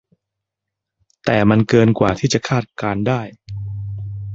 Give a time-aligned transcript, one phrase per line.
[1.25, 3.21] แต่มันเกินกว่าที่จะคาดการณ์ได้